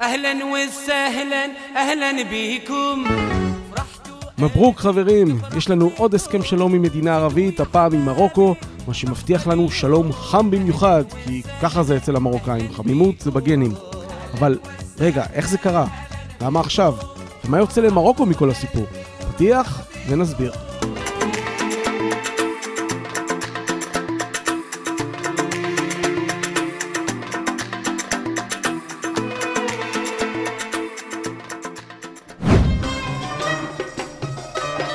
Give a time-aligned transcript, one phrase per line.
[0.00, 3.04] اهلا وسهلا اهلا بكم
[4.38, 8.54] מברוק חברים, יש לנו עוד הסכם שלום עם מדינה ערבית, הפעם עם מרוקו,
[8.88, 13.72] מה שמבטיח לנו שלום חם במיוחד, כי ככה זה אצל המרוקאים, חמימות זה בגנים.
[14.34, 14.58] אבל
[14.98, 15.86] רגע, איך זה קרה?
[16.40, 16.94] למה עכשיו?
[17.44, 18.84] ומה יוצא למרוקו מכל הסיפור?
[19.18, 20.52] פתיח ונסביר.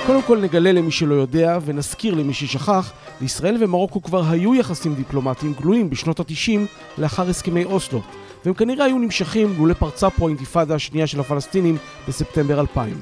[0.06, 5.52] קודם כל נגלה למי שלא יודע ונזכיר למי ששכח, לישראל ומרוקו כבר היו יחסים דיפלומטיים
[5.60, 6.60] גלויים בשנות ה-90
[6.98, 8.00] לאחר הסכמי אוסלו,
[8.44, 11.76] והם כנראה היו נמשכים לולא פרצה פה האינתיפאדה השנייה של הפלסטינים
[12.08, 13.00] בספטמבר 2000.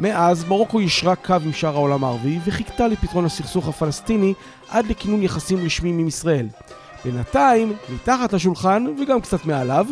[0.00, 4.34] מאז מרוקו ישרה קו עם שאר העולם הערבי וחיכתה לפתרון הסכסוך הפלסטיני
[4.68, 6.46] עד לכינון יחסים רשמיים עם ישראל.
[7.04, 9.86] בינתיים, מתחת לשולחן וגם קצת מעליו,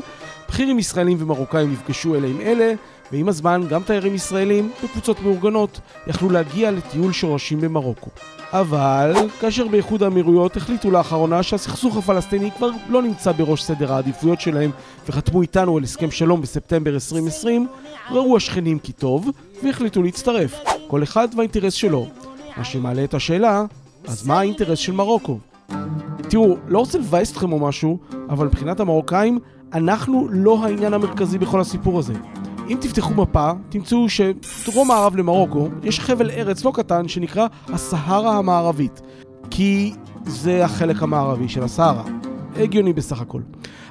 [0.48, 2.74] בכירים ישראלים ומרוקאים נפגשו אלה עם אלה,
[3.12, 8.10] ועם הזמן גם תיירים ישראלים וקבוצות מאורגנות יכלו להגיע לטיול שורשים במרוקו.
[8.52, 14.70] אבל כאשר באיחוד האמירויות החליטו לאחרונה שהסכסוך הפלסטיני כבר לא נמצא בראש סדר העדיפויות שלהם
[15.08, 17.66] וחתמו איתנו על הסכם שלום בספטמבר 2020,
[18.10, 19.28] ראו השכנים כי טוב
[19.64, 22.06] והחליטו להצטרף, כל אחד והאינטרס שלו.
[22.56, 23.64] מה שמעלה את השאלה,
[24.06, 25.38] אז מה האינטרס של מרוקו?
[26.28, 29.38] תראו, לא רוצה לבאס אתכם או משהו, אבל מבחינת המרוקאים,
[29.72, 32.14] אנחנו לא העניין המרכזי בכל הסיפור הזה.
[32.68, 39.00] אם תפתחו מפה, תמצאו שדרום מערב למרוקו יש חבל ארץ לא קטן שנקרא הסהרה המערבית.
[39.50, 39.92] כי
[40.26, 42.02] זה החלק המערבי של הסהרה.
[42.56, 43.40] הגיוני בסך הכל.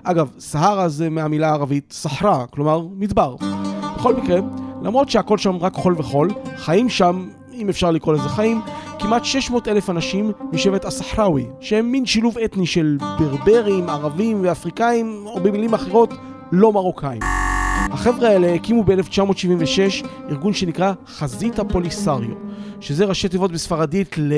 [0.03, 3.35] אגב, סהרה זה מהמילה הערבית סחרה, כלומר מדבר.
[3.97, 4.39] בכל מקרה,
[4.81, 8.61] למרות שהכל שם רק חול וחול, חיים שם, אם אפשר לקרוא לזה חיים,
[8.99, 15.39] כמעט 600 אלף אנשים משבט הסחראוי, שהם מין שילוב אתני של ברברים, ערבים ואפריקאים, או
[15.39, 16.13] במילים אחרות,
[16.51, 17.32] לא מרוקאים.
[17.73, 22.29] החבר'ה האלה הקימו ב-1976 ארגון שנקרא חזית הפוליסריו,
[22.79, 24.33] שזה ראשי תיבות בספרדית ל...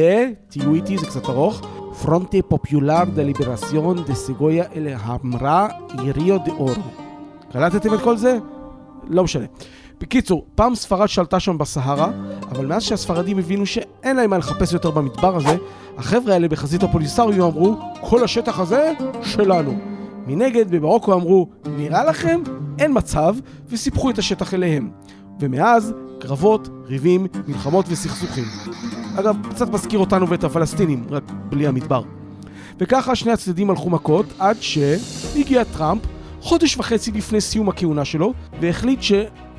[0.50, 1.62] תהיו איתי, זה קצת ארוך.
[2.02, 5.68] פרונטי פופולר דה ליברסיון דה סיגויה אלה המרה
[6.04, 6.74] יריו דה אורו.
[7.52, 8.38] קלטתם את כל זה?
[9.08, 9.46] לא משנה.
[10.00, 12.12] בקיצור, פעם ספרד שלטה שם בסהרה,
[12.52, 15.58] אבל מאז שהספרדים הבינו שאין להם מה לחפש יותר במדבר הזה,
[15.98, 18.94] החבר'ה האלה בחזית הפוליסריו אמרו, כל השטח הזה
[19.24, 19.78] שלנו.
[20.28, 22.42] מנגד, במרוקו אמרו, נראה לכם?
[22.80, 23.36] אין מצב,
[23.70, 24.90] וסיפחו את השטח אליהם.
[25.40, 28.44] ומאז, קרבות, ריבים, מלחמות וסכסוכים.
[29.20, 32.02] אגב, קצת מזכיר אותנו ואת הפלסטינים, רק בלי המדבר.
[32.80, 36.02] וככה שני הצדדים הלכו מכות עד שהגיע טראמפ,
[36.42, 39.02] חודש וחצי לפני סיום הכהונה שלו, והחליט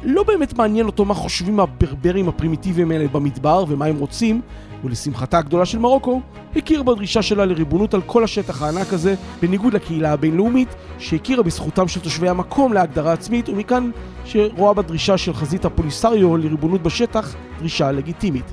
[0.03, 4.41] שלא באמת מעניין אותו מה חושבים הברברים הפרימיטיביים האלה במדבר ומה הם רוצים,
[4.85, 6.21] ולשמחתה הגדולה של מרוקו,
[6.57, 12.01] הכיר בדרישה שלה לריבונות על כל השטח הענק הזה, בניגוד לקהילה הבינלאומית, שהכירה בזכותם של
[12.01, 13.91] תושבי המקום להגדרה עצמית, ומכאן
[14.25, 18.45] שרואה בדרישה של חזית הפוליסריו לריבונות בשטח דרישה לגיטימית.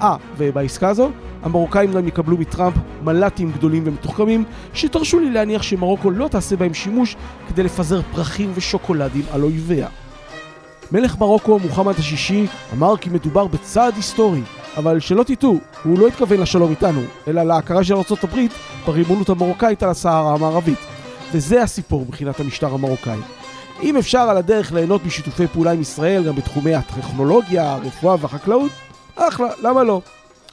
[0.00, 1.10] אה, ובעסקה הזו,
[1.42, 2.74] המרוקאים גם יקבלו מטראמפ
[3.04, 7.16] מל"טים גדולים ומתוחכמים, שתרשו לי להניח שמרוקו לא תעשה בהם שימוש
[7.48, 9.88] כדי לפזר פרחים ושוקולדים על אויביה.
[10.92, 14.42] מלך מרוקו, מוחמד השישי, אמר כי מדובר בצעד היסטורי,
[14.76, 18.38] אבל שלא תטעו, הוא לא התכוון לשלום איתנו, אלא להכרה של ארה"ב
[18.86, 20.78] בריבונות המרוקאית על הסהרה המערבית.
[21.32, 23.18] וזה הסיפור מבחינת המשטר המרוקאי.
[23.82, 28.72] אם אפשר על הדרך ליהנות משיתופי פעולה עם ישראל גם בתחומי הטכנולוגיה, הרפואה והחקלאות,
[29.16, 30.00] אחלה, למה לא?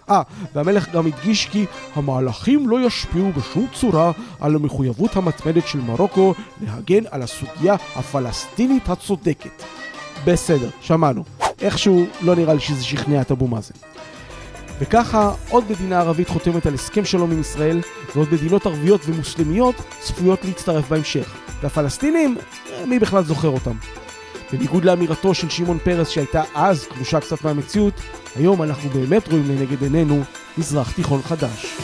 [0.09, 0.21] אה,
[0.55, 1.65] והמלך גם הדגיש כי
[1.95, 9.63] המהלכים לא ישפיעו בשום צורה על המחויבות המתמדת של מרוקו להגן על הסוגיה הפלסטינית הצודקת.
[10.25, 11.23] בסדר, שמענו.
[11.61, 13.73] איכשהו לא נראה לי שזה שכנע את אבו מאזן.
[14.79, 17.81] וככה עוד מדינה ערבית חותמת על הסכם שלום עם ישראל,
[18.15, 21.35] ועוד מדינות ערביות ומוסלמיות צפויות להצטרף בהמשך.
[21.61, 22.37] והפלסטינים,
[22.87, 23.75] מי בכלל זוכר אותם?
[24.53, 27.93] בניגוד לאמירתו של שמעון פרס שהייתה אז קדושה קצת מהמציאות,
[28.35, 30.23] היום אנחנו באמת רואים לנגד עינינו
[30.57, 31.77] מזרח תיכון חדש.